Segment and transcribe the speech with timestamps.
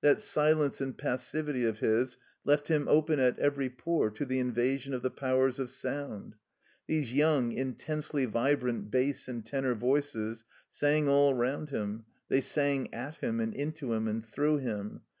[0.00, 4.94] That silence and passivity of his left him open at every pore to the invasion
[4.94, 6.36] of the powers of sound.
[6.88, 12.94] Tliese yotmg, intensely vi brant bass and tenor voices sang all rotmd him, they sang
[12.94, 15.00] at him and into him and through him.